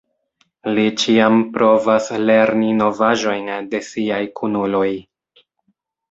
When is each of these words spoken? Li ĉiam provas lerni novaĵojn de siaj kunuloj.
Li 0.77 0.83
ĉiam 1.01 1.35
provas 1.57 2.07
lerni 2.29 2.69
novaĵojn 2.79 3.51
de 3.73 3.81
siaj 3.89 4.21
kunuloj. 4.41 4.89